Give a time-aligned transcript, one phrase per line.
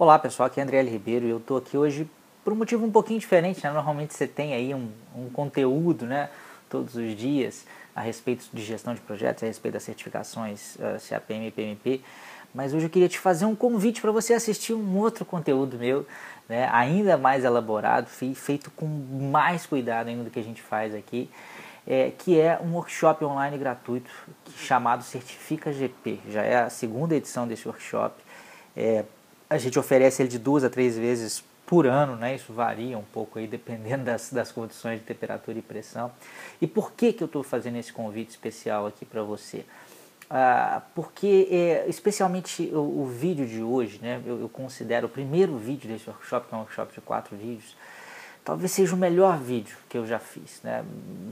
[0.00, 0.88] Olá pessoal, aqui é André L.
[0.88, 2.08] Ribeiro e eu estou aqui hoje
[2.44, 3.64] por um motivo um pouquinho diferente.
[3.64, 3.72] Né?
[3.72, 6.30] Normalmente você tem aí um, um, conteúdo né,
[6.70, 10.98] todos os dias a respeito de gestão de projetos, a respeito das certificações uh, eh,
[11.08, 12.00] CAPM e PMP,
[12.54, 16.06] mas hoje eu queria te fazer um convite para você assistir um outro conteúdo meu,
[16.48, 21.28] né, ainda mais elaborado, feito com mais cuidado ainda do que a gente faz aqui,
[21.84, 24.12] é, que é um workshop online gratuito
[24.58, 26.20] chamado Certifica GP.
[26.30, 28.14] Já é a segunda edição desse workshop.
[28.76, 29.04] É,
[29.48, 32.34] a gente oferece ele de duas a três vezes por ano, né?
[32.34, 36.10] Isso varia um pouco aí dependendo das, das condições de temperatura e pressão.
[36.60, 39.64] E por que, que eu estou fazendo esse convite especial aqui para você?
[40.30, 44.20] Ah, porque é, especialmente o, o, vídeo de hoje, né?
[44.26, 47.74] Eu, eu, considero o primeiro vídeo desse workshop, que é um workshop de quatro vídeos,
[48.44, 50.84] talvez seja o melhor vídeo que eu já fiz, né?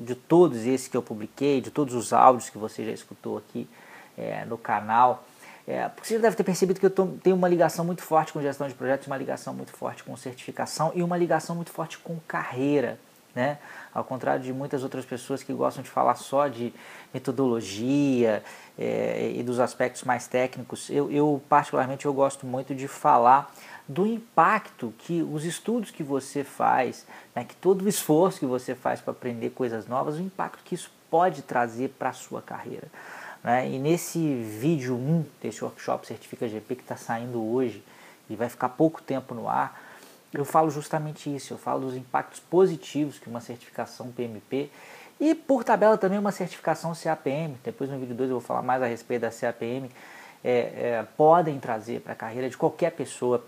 [0.03, 3.69] De todos esses que eu publiquei, de todos os áudios que você já escutou aqui
[4.17, 5.25] é, no canal.
[5.67, 8.41] É, porque você deve ter percebido que eu tô, tenho uma ligação muito forte com
[8.41, 12.19] gestão de projetos, uma ligação muito forte com certificação e uma ligação muito forte com
[12.29, 12.99] carreira.
[13.35, 13.59] Né?
[13.93, 16.73] Ao contrário de muitas outras pessoas que gostam de falar só de
[17.13, 18.43] metodologia
[18.79, 23.53] é, e dos aspectos mais técnicos, eu, eu, particularmente eu gosto muito de falar
[23.87, 28.75] do impacto que os estudos que você faz, né, que todo o esforço que você
[28.75, 32.89] faz para aprender coisas novas, o impacto que isso pode trazer para a sua carreira.
[33.47, 33.71] Né?
[33.71, 37.81] E nesse vídeo 1 desse workshop Certifica GP que está saindo hoje
[38.29, 39.81] e vai ficar pouco tempo no ar,
[40.35, 44.69] eu falo justamente isso, eu falo dos impactos positivos que uma certificação PMP
[45.21, 48.83] e por tabela também uma certificação CAPM, depois no vídeo 2 eu vou falar mais
[48.83, 49.89] a respeito da CAPM,
[50.45, 53.45] é, é, podem trazer para a carreira de qualquer pessoa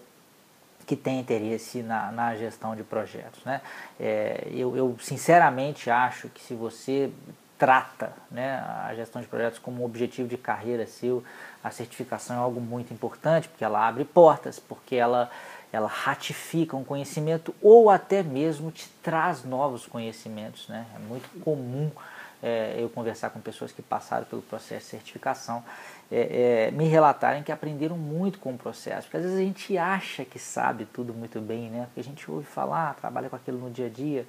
[0.87, 3.45] que tem interesse na, na gestão de projetos.
[3.45, 3.61] Né?
[3.99, 7.11] É, eu, eu sinceramente acho que se você
[7.59, 11.25] trata né, a gestão de projetos como um objetivo de carreira seu,
[11.63, 15.29] a certificação é algo muito importante, porque ela abre portas, porque ela,
[15.73, 20.69] ela ratifica um conhecimento ou até mesmo te traz novos conhecimentos.
[20.69, 20.87] Né?
[20.95, 21.91] É muito comum
[22.43, 25.65] é, eu conversar com pessoas que passaram pelo processo de certificação,
[26.11, 29.77] é, é, me relatarem que aprenderam muito com o processo, porque às vezes a gente
[29.77, 31.85] acha que sabe tudo muito bem, né?
[31.87, 34.27] porque a gente ouve falar, trabalha com aquilo no dia a dia,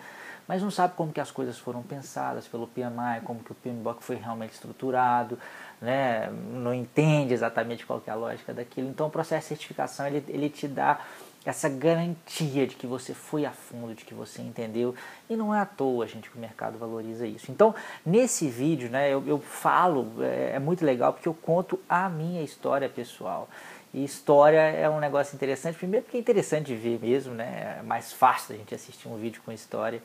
[0.48, 4.04] mas não sabe como que as coisas foram pensadas pelo PMI, como que o PMBOK
[4.04, 5.38] foi realmente estruturado,
[5.80, 6.30] né?
[6.52, 8.90] não entende exatamente qual é a lógica daquilo.
[8.90, 11.00] Então o processo de certificação ele, ele te dá
[11.46, 14.94] essa garantia de que você foi a fundo, de que você entendeu,
[15.30, 17.52] e não é à toa, gente, que o mercado valoriza isso.
[17.52, 17.74] Então,
[18.06, 22.44] nesse vídeo, né, eu, eu falo, é, é muito legal porque eu conto a minha
[22.44, 23.48] história pessoal.
[23.94, 27.78] E história é um negócio interessante, primeiro porque é interessante de ver mesmo, né?
[27.80, 30.02] É mais fácil a gente assistir um vídeo com história.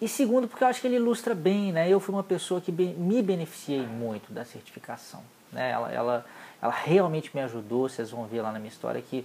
[0.00, 1.88] E segundo, porque eu acho que ele ilustra bem, né?
[1.88, 5.22] Eu fui uma pessoa que me beneficiei muito da certificação,
[5.52, 5.70] né?
[5.72, 6.26] Ela, ela,
[6.62, 9.24] ela realmente me ajudou, vocês vão ver lá na minha história que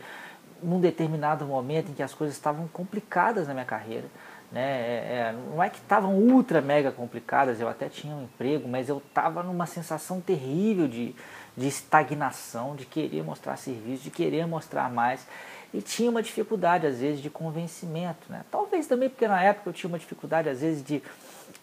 [0.61, 4.05] num determinado momento em que as coisas estavam complicadas na minha carreira,
[4.51, 4.61] né?
[4.61, 8.89] É, é, não é que estavam ultra mega complicadas, eu até tinha um emprego, mas
[8.89, 11.15] eu estava numa sensação terrível de,
[11.55, 15.25] de estagnação, de querer mostrar serviço, de querer mostrar mais
[15.73, 18.43] e tinha uma dificuldade às vezes de convencimento, né?
[18.49, 21.01] Talvez também porque na época eu tinha uma dificuldade às vezes de,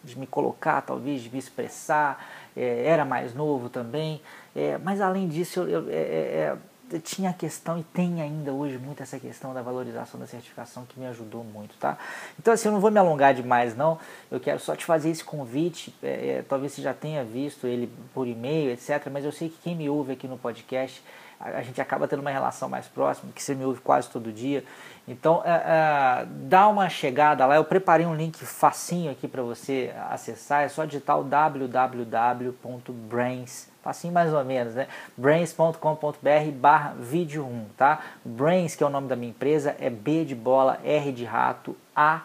[0.04, 2.24] de me colocar, talvez de me expressar,
[2.56, 4.22] é, era mais novo também,
[4.54, 6.56] é, mas além disso eu, eu é, é,
[7.02, 10.98] tinha a questão e tem ainda hoje muito essa questão da valorização da certificação que
[10.98, 11.98] me ajudou muito, tá?
[12.38, 13.98] Então assim, eu não vou me alongar demais não,
[14.30, 17.90] eu quero só te fazer esse convite, é, é, talvez você já tenha visto ele
[18.14, 21.02] por e-mail, etc, mas eu sei que quem me ouve aqui no podcast,
[21.40, 24.64] a, gente acaba tendo uma relação mais próxima, que você me ouve quase todo dia,
[25.06, 29.92] então é, é, dá uma chegada lá, eu preparei um link facinho aqui para você
[30.10, 34.88] acessar, é só digitar o www.brains.com assim mais ou menos, né?
[35.16, 38.00] brains.com.br barra vídeo 1, tá?
[38.24, 41.76] Brains, que é o nome da minha empresa, é B de bola, R de rato,
[41.94, 42.22] A,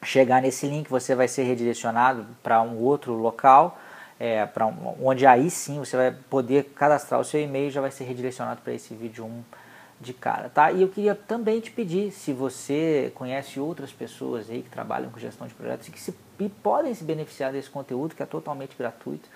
[0.04, 3.76] chegar nesse link você vai ser redirecionado para um outro local,
[4.20, 4.66] é, para
[5.02, 8.72] onde aí sim você vai poder cadastrar o seu e-mail já vai ser redirecionado para
[8.72, 9.42] esse vídeo 1
[10.00, 10.70] de cara, tá?
[10.70, 15.18] E eu queria também te pedir, se você conhece outras pessoas aí que trabalham com
[15.18, 18.76] gestão de projetos e que se, e podem se beneficiar desse conteúdo que é totalmente
[18.76, 19.28] gratuito,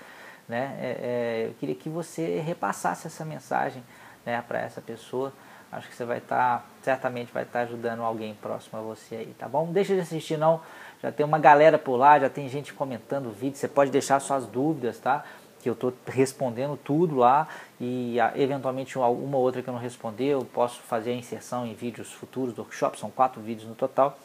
[0.50, 0.76] né?
[0.81, 3.85] É, é, eu queria que você repassasse essa mensagem
[4.26, 5.32] né, para essa pessoa.
[5.70, 9.14] Acho que você vai estar, tá, certamente vai estar tá ajudando alguém próximo a você
[9.14, 9.67] aí, tá bom?
[9.67, 10.61] Não deixa de assistir não,
[11.00, 14.19] já tem uma galera por lá, já tem gente comentando o vídeo, você pode deixar
[14.19, 15.25] suas dúvidas, tá?
[15.62, 17.47] que eu estou respondendo tudo lá
[17.79, 22.11] e eventualmente alguma outra que eu não responder, eu posso fazer a inserção em vídeos
[22.11, 24.19] futuros do workshop, são quatro vídeos no total.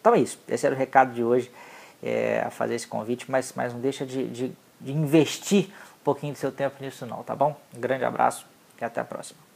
[0.00, 1.52] Então é isso, esse era o recado de hoje,
[2.02, 5.66] é, a fazer esse convite, mas, mas não deixa de, de de investir
[6.00, 7.58] um pouquinho do seu tempo nisso não, tá bom?
[7.76, 8.46] Um grande abraço
[8.80, 9.47] e até a próxima.